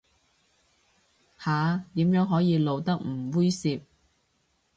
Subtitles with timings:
[1.37, 3.83] 下，點樣可以露得唔猥褻